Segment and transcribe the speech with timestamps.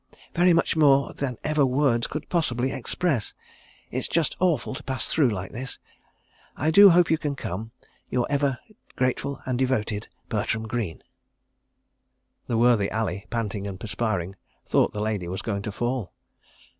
[0.33, 3.33] _Very much more than __ever words could possibly express_.
[3.91, 5.77] It is just awful to pass through like this.
[6.57, 7.69] "I do hope you can come.
[8.09, 8.57] "Your ever
[8.95, 11.03] grateful and devoted "BERTRAM GREENE."
[12.47, 14.35] The worthy Ali, panting and perspiring,
[14.65, 16.13] thought the lady was going to fall.